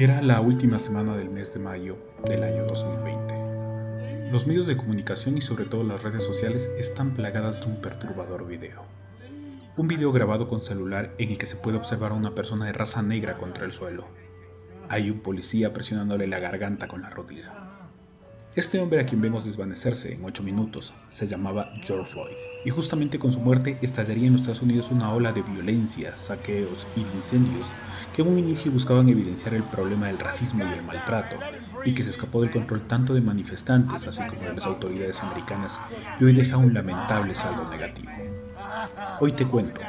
Era 0.00 0.22
la 0.22 0.40
última 0.40 0.78
semana 0.78 1.16
del 1.16 1.28
mes 1.28 1.52
de 1.52 1.58
mayo 1.58 1.98
del 2.24 2.44
año 2.44 2.66
2020. 2.66 4.30
Los 4.30 4.46
medios 4.46 4.68
de 4.68 4.76
comunicación 4.76 5.36
y 5.36 5.40
sobre 5.40 5.64
todo 5.64 5.82
las 5.82 6.04
redes 6.04 6.22
sociales 6.22 6.70
están 6.78 7.14
plagadas 7.14 7.58
de 7.58 7.66
un 7.66 7.80
perturbador 7.80 8.46
video. 8.46 8.84
Un 9.76 9.88
video 9.88 10.12
grabado 10.12 10.46
con 10.46 10.62
celular 10.62 11.16
en 11.18 11.30
el 11.30 11.38
que 11.38 11.46
se 11.46 11.56
puede 11.56 11.78
observar 11.78 12.12
a 12.12 12.14
una 12.14 12.32
persona 12.32 12.66
de 12.66 12.74
raza 12.74 13.02
negra 13.02 13.38
contra 13.38 13.64
el 13.64 13.72
suelo. 13.72 14.04
Hay 14.88 15.10
un 15.10 15.18
policía 15.18 15.72
presionándole 15.72 16.28
la 16.28 16.38
garganta 16.38 16.86
con 16.86 17.02
la 17.02 17.10
rodilla. 17.10 17.77
Este 18.58 18.80
hombre 18.80 18.98
a 18.98 19.06
quien 19.06 19.20
vemos 19.20 19.44
desvanecerse 19.44 20.14
en 20.14 20.24
8 20.24 20.42
minutos 20.42 20.92
se 21.10 21.28
llamaba 21.28 21.70
George 21.84 22.10
Floyd, 22.10 22.34
y 22.64 22.70
justamente 22.70 23.16
con 23.16 23.30
su 23.30 23.38
muerte 23.38 23.78
estallaría 23.82 24.26
en 24.26 24.32
los 24.32 24.40
Estados 24.40 24.62
Unidos 24.62 24.88
una 24.90 25.12
ola 25.14 25.32
de 25.32 25.42
violencia, 25.42 26.16
saqueos 26.16 26.84
y 26.96 27.02
incendios 27.16 27.68
que 28.12 28.22
en 28.22 28.28
un 28.28 28.38
inicio 28.40 28.72
buscaban 28.72 29.08
evidenciar 29.08 29.54
el 29.54 29.62
problema 29.62 30.08
del 30.08 30.18
racismo 30.18 30.64
y 30.64 30.76
el 30.76 30.82
maltrato, 30.82 31.36
y 31.84 31.94
que 31.94 32.02
se 32.02 32.10
escapó 32.10 32.40
del 32.40 32.50
control 32.50 32.80
tanto 32.80 33.14
de 33.14 33.20
manifestantes 33.20 34.04
así 34.08 34.24
como 34.26 34.42
de 34.42 34.54
las 34.54 34.66
autoridades 34.66 35.22
americanas 35.22 35.78
y 36.18 36.24
hoy 36.24 36.32
deja 36.32 36.56
un 36.56 36.74
lamentable 36.74 37.36
saldo 37.36 37.70
negativo. 37.70 38.10
Hoy 39.20 39.34
te 39.34 39.46
cuento 39.46 39.80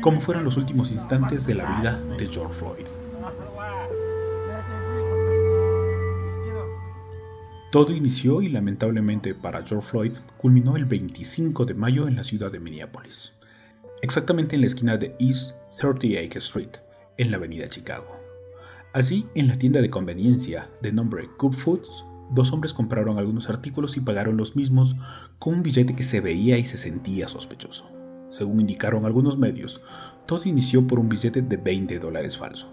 cómo 0.00 0.22
fueron 0.22 0.44
los 0.44 0.56
últimos 0.56 0.92
instantes 0.92 1.44
de 1.44 1.56
la 1.56 1.76
vida 1.76 2.00
de 2.16 2.26
George 2.28 2.54
Floyd. 2.54 2.86
Todo 7.74 7.92
inició 7.92 8.40
y 8.40 8.50
lamentablemente 8.50 9.34
para 9.34 9.66
George 9.66 9.88
Floyd 9.88 10.12
culminó 10.36 10.76
el 10.76 10.84
25 10.84 11.64
de 11.64 11.74
mayo 11.74 12.06
en 12.06 12.14
la 12.14 12.22
ciudad 12.22 12.52
de 12.52 12.60
Minneapolis, 12.60 13.32
exactamente 14.00 14.54
en 14.54 14.60
la 14.60 14.68
esquina 14.68 14.96
de 14.96 15.16
East 15.18 15.56
38 15.80 16.38
Street, 16.38 16.68
en 17.18 17.32
la 17.32 17.36
avenida 17.36 17.68
Chicago. 17.68 18.14
Allí, 18.92 19.26
en 19.34 19.48
la 19.48 19.58
tienda 19.58 19.80
de 19.82 19.90
conveniencia 19.90 20.70
de 20.82 20.92
nombre 20.92 21.28
Coop 21.36 21.54
Foods, 21.54 22.04
dos 22.30 22.52
hombres 22.52 22.72
compraron 22.72 23.18
algunos 23.18 23.48
artículos 23.48 23.96
y 23.96 24.00
pagaron 24.02 24.36
los 24.36 24.54
mismos 24.54 24.94
con 25.40 25.54
un 25.54 25.62
billete 25.64 25.96
que 25.96 26.04
se 26.04 26.20
veía 26.20 26.56
y 26.56 26.64
se 26.64 26.78
sentía 26.78 27.26
sospechoso. 27.26 27.90
Según 28.30 28.60
indicaron 28.60 29.04
algunos 29.04 29.36
medios, 29.36 29.82
todo 30.26 30.48
inició 30.48 30.86
por 30.86 31.00
un 31.00 31.08
billete 31.08 31.42
de 31.42 31.56
20 31.56 31.98
dólares 31.98 32.38
falso. 32.38 32.72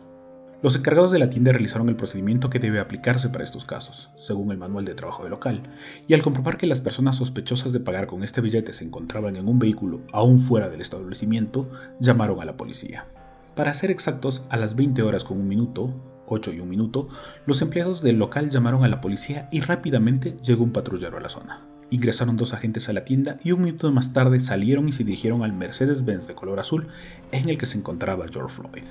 Los 0.61 0.75
encargados 0.75 1.11
de 1.11 1.17
la 1.17 1.31
tienda 1.31 1.51
realizaron 1.51 1.89
el 1.89 1.95
procedimiento 1.95 2.51
que 2.51 2.59
debe 2.59 2.79
aplicarse 2.79 3.29
para 3.29 3.43
estos 3.43 3.65
casos, 3.65 4.11
según 4.19 4.51
el 4.51 4.59
manual 4.59 4.85
de 4.85 4.93
trabajo 4.93 5.23
del 5.23 5.31
local, 5.31 5.63
y 6.07 6.13
al 6.13 6.21
comprobar 6.21 6.57
que 6.57 6.67
las 6.67 6.81
personas 6.81 7.15
sospechosas 7.15 7.73
de 7.73 7.79
pagar 7.79 8.05
con 8.05 8.23
este 8.23 8.41
billete 8.41 8.71
se 8.71 8.85
encontraban 8.85 9.37
en 9.37 9.47
un 9.47 9.57
vehículo 9.57 10.01
aún 10.13 10.39
fuera 10.39 10.69
del 10.69 10.81
establecimiento, 10.81 11.71
llamaron 11.99 12.39
a 12.41 12.45
la 12.45 12.57
policía. 12.57 13.07
Para 13.55 13.73
ser 13.73 13.89
exactos, 13.89 14.45
a 14.49 14.57
las 14.57 14.75
20 14.75 15.01
horas 15.01 15.23
con 15.23 15.39
un 15.39 15.47
minuto, 15.47 15.95
8 16.27 16.53
y 16.53 16.59
un 16.59 16.69
minuto, 16.69 17.09
los 17.47 17.63
empleados 17.63 18.03
del 18.03 18.19
local 18.19 18.51
llamaron 18.51 18.83
a 18.83 18.87
la 18.87 19.01
policía 19.01 19.49
y 19.51 19.61
rápidamente 19.61 20.37
llegó 20.43 20.63
un 20.63 20.73
patrullero 20.73 21.17
a 21.17 21.21
la 21.21 21.29
zona. 21.29 21.65
Ingresaron 21.89 22.37
dos 22.37 22.53
agentes 22.53 22.87
a 22.87 22.93
la 22.93 23.03
tienda 23.03 23.37
y 23.43 23.51
un 23.51 23.63
minuto 23.63 23.91
más 23.91 24.13
tarde 24.13 24.39
salieron 24.39 24.87
y 24.87 24.91
se 24.91 25.03
dirigieron 25.03 25.41
al 25.41 25.53
Mercedes-Benz 25.53 26.27
de 26.27 26.35
color 26.35 26.59
azul 26.59 26.87
en 27.31 27.49
el 27.49 27.57
que 27.57 27.65
se 27.65 27.79
encontraba 27.79 28.27
George 28.31 28.55
Floyd. 28.55 28.85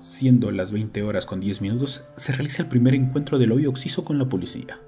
Siendo 0.00 0.52
las 0.52 0.70
20 0.70 1.02
horas 1.02 1.26
con 1.26 1.40
10 1.40 1.60
minutos, 1.60 2.04
se 2.14 2.32
realiza 2.32 2.62
el 2.62 2.68
primer 2.68 2.94
encuentro 2.94 3.36
del 3.36 3.50
hoy 3.50 3.66
Oxiso 3.66 4.04
con 4.04 4.16
la 4.16 4.28
policía. 4.28 4.78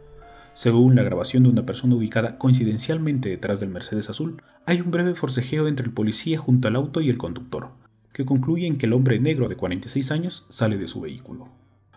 Según 0.54 0.94
la 0.94 1.02
grabación 1.02 1.42
de 1.42 1.48
una 1.48 1.66
persona 1.66 1.96
ubicada 1.96 2.38
coincidencialmente 2.38 3.28
detrás 3.28 3.58
del 3.58 3.70
Mercedes 3.70 4.08
azul, 4.08 4.40
hay 4.66 4.80
un 4.80 4.92
breve 4.92 5.16
forcejeo 5.16 5.66
entre 5.66 5.86
el 5.86 5.92
policía 5.92 6.38
junto 6.38 6.68
al 6.68 6.76
auto 6.76 7.00
y 7.00 7.10
el 7.10 7.18
conductor, 7.18 7.70
que 8.12 8.24
concluye 8.24 8.68
en 8.68 8.78
que 8.78 8.86
el 8.86 8.92
hombre 8.92 9.18
negro 9.18 9.48
de 9.48 9.56
46 9.56 10.12
años 10.12 10.46
sale 10.48 10.76
de 10.76 10.86
su 10.86 11.00
vehículo. 11.00 11.48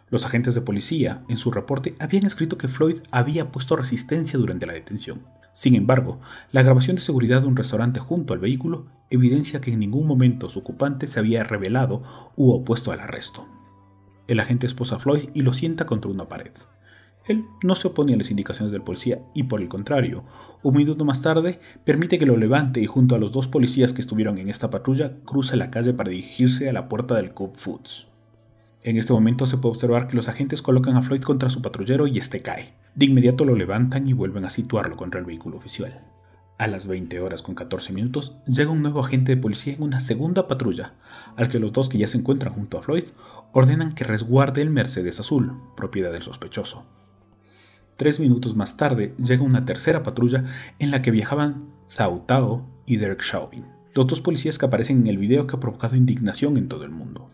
Los 0.10 0.26
agentes 0.26 0.56
de 0.56 0.62
policía, 0.62 1.24
en 1.28 1.38
su 1.38 1.52
reporte, 1.52 1.96
habían 2.00 2.26
escrito 2.26 2.58
que 2.58 2.68
Floyd 2.68 2.98
había 3.12 3.52
puesto 3.52 3.76
resistencia 3.76 4.40
durante 4.40 4.66
la 4.66 4.74
detención. 4.74 5.22
Sin 5.54 5.76
embargo, 5.76 6.20
la 6.52 6.64
grabación 6.64 6.96
de 6.96 7.02
seguridad 7.02 7.42
de 7.42 7.48
un 7.48 7.56
restaurante 7.56 8.00
junto 8.00 8.34
al 8.34 8.40
vehículo 8.40 8.88
evidencia 9.10 9.62
que 9.62 9.72
en 9.72 9.80
ningún 9.80 10.08
momento 10.08 10.50
su 10.50 10.60
ocupante 10.60 11.08
se 11.08 11.20
había 11.20 11.44
revelado 11.44 12.02
u 12.36 12.52
opuesto 12.52 12.92
al 12.92 13.00
arresto. 13.00 13.46
El 14.28 14.40
agente 14.40 14.66
esposa 14.66 14.96
a 14.96 15.00
Floyd 15.00 15.30
y 15.34 15.42
lo 15.42 15.54
sienta 15.54 15.86
contra 15.86 16.10
una 16.10 16.28
pared. 16.28 16.52
Él 17.26 17.46
no 17.64 17.76
se 17.76 17.88
opone 17.88 18.14
a 18.14 18.18
las 18.18 18.32
indicaciones 18.32 18.72
del 18.72 18.82
policía 18.82 19.22
y 19.34 19.44
por 19.44 19.62
el 19.62 19.70
contrario, 19.70 20.24
un 20.62 20.76
minuto 20.76 21.06
más 21.06 21.22
tarde 21.22 21.60
permite 21.86 22.20
que 22.20 22.26
lo 22.26 22.36
levante 22.36 22.82
y 22.82 22.86
junto 22.86 23.16
a 23.16 23.20
los 23.20 23.32
dos 23.32 23.48
policías 23.48 23.94
que 23.94 24.02
estuvieron 24.02 24.38
en 24.40 24.50
esta 24.50 24.70
patrulla 24.70 25.20
cruza 25.24 25.56
la 25.56 25.72
calle 25.72 25.94
para 25.94 26.10
dirigirse 26.10 26.68
a 26.68 26.74
la 26.74 26.90
puerta 26.90 27.16
del 27.16 27.34
Coop 27.34 27.56
Foods. 27.56 28.13
En 28.84 28.98
este 28.98 29.14
momento 29.14 29.46
se 29.46 29.58
puede 29.58 29.76
observar 29.76 30.08
que 30.08 30.16
los 30.18 30.28
agentes 30.28 30.62
colocan 30.62 30.98
a 30.98 31.04
Floyd 31.04 31.22
contra 31.22 31.50
su 31.50 31.62
patrullero 31.62 32.06
y 32.06 32.18
este 32.18 32.42
cae. 32.42 32.74
De 32.96 33.06
inmediato 33.06 33.46
lo 33.46 33.56
levantan 33.56 34.10
y 34.10 34.14
vuelven 34.14 34.44
a 34.44 34.50
situarlo 34.50 34.98
contra 34.98 35.22
el 35.22 35.26
vehículo 35.26 35.56
oficial. 35.56 36.02
A 36.58 36.68
las 36.68 36.86
20 36.86 37.18
horas 37.22 37.42
con 37.42 37.56
14 37.56 37.94
minutos 37.94 38.36
llega 38.46 38.72
un 38.72 38.82
nuevo 38.82 39.00
agente 39.00 39.36
de 39.36 39.42
policía 39.42 39.74
en 39.74 39.84
una 39.84 40.02
segunda 40.02 40.50
patrulla, 40.50 40.96
al 41.38 41.48
que 41.48 41.60
los 41.60 41.72
dos 41.72 41.88
que 41.88 41.98
ya 41.98 42.08
se 42.08 42.18
encuentran 42.18 42.54
junto 42.54 42.78
a 42.78 42.82
Floyd 42.82 43.06
ordenan 43.54 43.96
que 43.96 44.04
resguarde 44.04 44.62
el 44.62 44.70
Mercedes 44.70 45.18
azul, 45.18 45.54
propiedad 45.78 46.12
del 46.12 46.22
sospechoso. 46.22 46.86
Tres 47.96 48.20
minutos 48.20 48.56
más 48.58 48.76
tarde 48.76 49.16
llega 49.18 49.44
una 49.44 49.64
tercera 49.64 50.04
patrulla 50.04 50.44
en 50.80 50.92
la 50.92 51.02
que 51.02 51.12
viajaban 51.12 51.70
Zhao 51.90 52.26
Tao 52.28 52.66
y 52.86 52.98
Derek 52.98 53.24
Chauvin, 53.24 53.66
los 53.94 54.08
dos 54.08 54.20
policías 54.20 54.58
que 54.58 54.66
aparecen 54.66 55.00
en 55.02 55.08
el 55.08 55.18
video 55.18 55.48
que 55.48 55.56
ha 55.56 55.60
provocado 55.62 55.96
indignación 55.96 56.58
en 56.58 56.68
todo 56.68 56.84
el 56.84 56.92
mundo. 56.92 57.30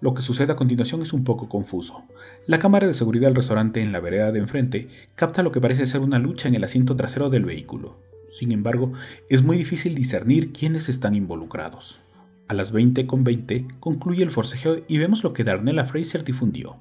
Lo 0.00 0.12
que 0.12 0.22
sucede 0.22 0.52
a 0.52 0.56
continuación 0.56 1.00
es 1.00 1.14
un 1.14 1.24
poco 1.24 1.48
confuso. 1.48 2.02
La 2.46 2.58
cámara 2.58 2.86
de 2.86 2.94
seguridad 2.94 3.28
del 3.28 3.36
restaurante 3.36 3.80
en 3.80 3.92
la 3.92 4.00
vereda 4.00 4.30
de 4.30 4.40
enfrente 4.40 4.88
capta 5.14 5.42
lo 5.42 5.52
que 5.52 5.60
parece 5.60 5.86
ser 5.86 6.02
una 6.02 6.18
lucha 6.18 6.48
en 6.48 6.54
el 6.54 6.64
asiento 6.64 6.96
trasero 6.96 7.30
del 7.30 7.46
vehículo. 7.46 7.96
Sin 8.30 8.52
embargo, 8.52 8.92
es 9.30 9.42
muy 9.42 9.56
difícil 9.56 9.94
discernir 9.94 10.52
quiénes 10.52 10.90
están 10.90 11.14
involucrados. 11.14 12.02
A 12.48 12.54
las 12.54 12.72
20 12.72 13.06
con 13.06 13.24
20 13.24 13.66
concluye 13.80 14.22
el 14.22 14.30
forcejeo 14.30 14.82
y 14.86 14.98
vemos 14.98 15.24
lo 15.24 15.32
que 15.32 15.44
Darnella 15.44 15.86
Fraser 15.86 16.24
difundió, 16.24 16.76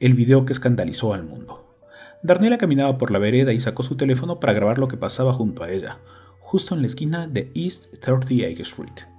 el 0.00 0.14
video 0.14 0.44
que 0.44 0.52
escandalizó 0.52 1.14
al 1.14 1.22
mundo. 1.22 1.78
Darnella 2.22 2.58
caminaba 2.58 2.98
por 2.98 3.12
la 3.12 3.20
vereda 3.20 3.52
y 3.52 3.60
sacó 3.60 3.84
su 3.84 3.96
teléfono 3.96 4.40
para 4.40 4.52
grabar 4.52 4.78
lo 4.78 4.88
que 4.88 4.96
pasaba 4.96 5.32
junto 5.32 5.62
a 5.62 5.70
ella, 5.70 6.00
justo 6.40 6.74
en 6.74 6.80
la 6.80 6.88
esquina 6.88 7.28
de 7.28 7.52
East 7.54 7.94
38 8.00 8.62
Street. 8.62 9.15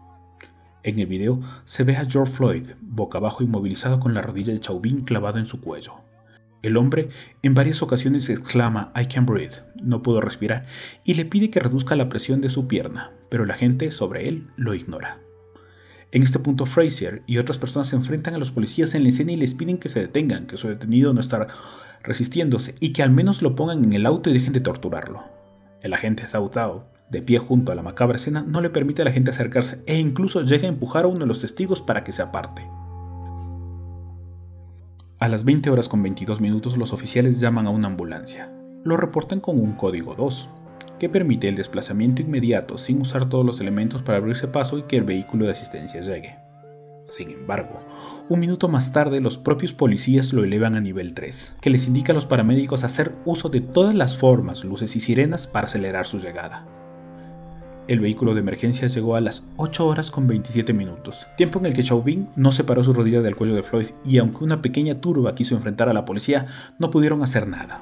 En 0.87 0.99
el 0.99 1.05
video 1.05 1.41
se 1.65 1.83
ve 1.83 1.97
a 1.97 2.05
George 2.05 2.31
Floyd 2.31 2.67
boca 2.79 3.17
abajo 3.17 3.43
inmovilizado 3.43 3.99
con 3.99 4.13
la 4.13 4.21
rodilla 4.21 4.53
de 4.53 4.61
Chauvin 4.61 5.01
clavado 5.01 5.37
en 5.37 5.45
su 5.45 5.59
cuello. 5.59 5.95
El 6.61 6.77
hombre 6.77 7.09
en 7.43 7.53
varias 7.53 7.81
ocasiones 7.81 8.29
exclama 8.29 8.93
I 8.95 9.07
can't 9.07 9.29
breathe, 9.29 9.55
no 9.83 10.01
puedo 10.01 10.21
respirar, 10.21 10.65
y 11.03 11.15
le 11.15 11.25
pide 11.25 11.49
que 11.49 11.59
reduzca 11.59 11.97
la 11.97 12.07
presión 12.07 12.39
de 12.39 12.47
su 12.47 12.69
pierna, 12.69 13.11
pero 13.29 13.43
la 13.43 13.55
gente 13.55 13.91
sobre 13.91 14.29
él 14.29 14.47
lo 14.55 14.75
ignora. 14.75 15.19
En 16.13 16.23
este 16.23 16.39
punto 16.39 16.65
Fraser 16.65 17.21
y 17.27 17.37
otras 17.37 17.57
personas 17.57 17.89
se 17.89 17.97
enfrentan 17.97 18.35
a 18.35 18.37
los 18.37 18.51
policías 18.51 18.95
en 18.95 19.03
la 19.03 19.09
escena 19.09 19.33
y 19.33 19.35
les 19.35 19.55
piden 19.55 19.79
que 19.79 19.89
se 19.89 19.99
detengan, 19.99 20.47
que 20.47 20.55
su 20.55 20.69
detenido 20.69 21.11
no 21.13 21.19
está 21.19 21.47
resistiéndose 22.01 22.75
y 22.79 22.93
que 22.93 23.03
al 23.03 23.11
menos 23.11 23.41
lo 23.41 23.57
pongan 23.57 23.83
en 23.83 23.91
el 23.91 24.05
auto 24.05 24.29
y 24.29 24.33
dejen 24.33 24.53
de 24.53 24.61
torturarlo. 24.61 25.25
El 25.81 25.93
agente 25.93 26.25
Zhao, 26.25 26.87
de 27.09 27.21
pie 27.21 27.39
junto 27.39 27.71
a 27.71 27.75
la 27.75 27.81
macabra 27.81 28.17
escena, 28.17 28.43
no 28.45 28.61
le 28.61 28.69
permite 28.69 29.01
a 29.01 29.05
la 29.05 29.11
gente 29.11 29.31
acercarse 29.31 29.81
e 29.85 29.97
incluso 29.97 30.41
llega 30.41 30.65
a 30.65 30.71
empujar 30.71 31.05
a 31.05 31.07
uno 31.07 31.19
de 31.19 31.25
los 31.25 31.41
testigos 31.41 31.81
para 31.81 32.03
que 32.03 32.11
se 32.11 32.21
aparte. 32.21 32.67
A 35.19 35.27
las 35.27 35.43
20 35.43 35.69
horas 35.69 35.89
con 35.89 36.03
22 36.03 36.41
minutos 36.41 36.77
los 36.77 36.93
oficiales 36.93 37.39
llaman 37.39 37.65
a 37.65 37.71
una 37.71 37.87
ambulancia. 37.87 38.53
Lo 38.83 38.97
reportan 38.97 39.39
con 39.39 39.59
un 39.59 39.73
código 39.73 40.13
2, 40.15 40.49
que 40.99 41.09
permite 41.09 41.47
el 41.47 41.55
desplazamiento 41.55 42.21
inmediato 42.21 42.77
sin 42.77 43.01
usar 43.01 43.27
todos 43.27 43.45
los 43.45 43.59
elementos 43.59 44.03
para 44.03 44.17
abrirse 44.17 44.47
paso 44.47 44.77
y 44.77 44.83
que 44.83 44.97
el 44.97 45.03
vehículo 45.03 45.45
de 45.45 45.51
asistencia 45.51 46.01
llegue. 46.01 46.35
Sin 47.05 47.31
embargo, 47.31 47.79
un 48.27 48.39
minuto 48.39 48.67
más 48.67 48.91
tarde 48.91 49.21
los 49.21 49.37
propios 49.37 49.71
policías 49.71 50.33
lo 50.33 50.43
elevan 50.43 50.75
a 50.75 50.81
nivel 50.81 51.13
3, 51.13 51.55
que 51.61 51.69
les 51.69 51.87
indica 51.87 52.11
a 52.11 52.15
los 52.15 52.25
paramédicos 52.25 52.83
hacer 52.83 53.13
uso 53.25 53.47
de 53.49 53.61
todas 53.61 53.95
las 53.95 54.17
formas, 54.17 54.65
luces 54.65 54.95
y 54.97 54.99
sirenas 54.99 55.47
para 55.47 55.67
acelerar 55.67 56.05
su 56.05 56.19
llegada. 56.19 56.67
El 57.87 57.99
vehículo 57.99 58.33
de 58.33 58.41
emergencia 58.41 58.87
llegó 58.87 59.15
a 59.15 59.21
las 59.21 59.45
8 59.55 59.87
horas 59.87 60.11
con 60.11 60.27
27 60.27 60.73
minutos, 60.73 61.27
tiempo 61.37 61.59
en 61.59 61.67
el 61.67 61.73
que 61.73 61.83
Chauvin 61.83 62.27
no 62.35 62.51
separó 62.51 62.83
su 62.83 62.93
rodilla 62.93 63.21
del 63.21 63.35
cuello 63.35 63.55
de 63.55 63.63
Floyd 63.63 63.87
y 64.03 64.17
aunque 64.17 64.43
una 64.43 64.61
pequeña 64.61 64.99
turba 64.99 65.35
quiso 65.35 65.55
enfrentar 65.55 65.87
a 65.87 65.93
la 65.93 66.05
policía, 66.05 66.47
no 66.79 66.91
pudieron 66.91 67.23
hacer 67.23 67.47
nada. 67.47 67.81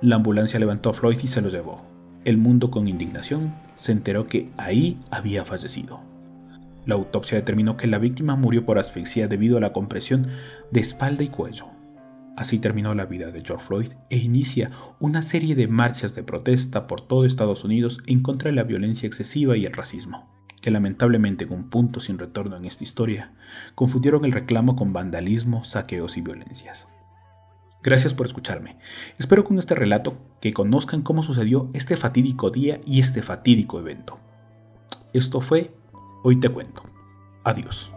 La 0.00 0.16
ambulancia 0.16 0.60
levantó 0.60 0.90
a 0.90 0.94
Floyd 0.94 1.18
y 1.22 1.28
se 1.28 1.42
lo 1.42 1.48
llevó 1.48 1.98
el 2.28 2.36
mundo 2.36 2.70
con 2.70 2.88
indignación 2.88 3.54
se 3.76 3.92
enteró 3.92 4.26
que 4.26 4.50
ahí 4.58 4.98
había 5.10 5.46
fallecido. 5.46 6.00
La 6.84 6.94
autopsia 6.94 7.38
determinó 7.38 7.78
que 7.78 7.86
la 7.86 7.98
víctima 7.98 8.36
murió 8.36 8.66
por 8.66 8.78
asfixia 8.78 9.28
debido 9.28 9.56
a 9.56 9.60
la 9.60 9.72
compresión 9.72 10.28
de 10.70 10.80
espalda 10.80 11.22
y 11.22 11.28
cuello. 11.28 11.66
Así 12.38 12.60
terminó 12.60 12.94
la 12.94 13.04
vida 13.04 13.32
de 13.32 13.42
George 13.44 13.66
Floyd 13.66 13.88
e 14.10 14.16
inicia 14.16 14.70
una 15.00 15.22
serie 15.22 15.56
de 15.56 15.66
marchas 15.66 16.14
de 16.14 16.22
protesta 16.22 16.86
por 16.86 17.00
todo 17.00 17.24
Estados 17.24 17.64
Unidos 17.64 17.98
en 18.06 18.22
contra 18.22 18.48
de 18.48 18.54
la 18.54 18.62
violencia 18.62 19.08
excesiva 19.08 19.56
y 19.56 19.66
el 19.66 19.72
racismo. 19.72 20.30
que 20.60 20.70
lamentablemente 20.72 21.46
con 21.46 21.70
punto 21.70 22.00
sin 22.00 22.18
retorno 22.18 22.56
en 22.56 22.64
esta 22.64 22.82
historia, 22.82 23.32
confundieron 23.76 24.24
el 24.24 24.32
reclamo 24.32 24.74
con 24.74 24.92
vandalismo, 24.92 25.62
saqueos 25.62 26.16
y 26.16 26.20
violencias. 26.20 26.88
Gracias 27.82 28.12
por 28.12 28.26
escucharme. 28.26 28.76
Espero 29.18 29.44
con 29.44 29.58
este 29.58 29.76
relato 29.76 30.18
que 30.40 30.52
conozcan 30.52 31.02
cómo 31.02 31.22
sucedió 31.22 31.70
este 31.74 31.96
fatídico 31.96 32.50
día 32.50 32.80
y 32.86 32.98
este 32.98 33.22
fatídico 33.22 33.78
evento. 33.78 34.18
Esto 35.12 35.40
fue 35.40 35.72
Hoy 36.24 36.40
te 36.40 36.48
cuento. 36.48 36.82
Adiós. 37.44 37.92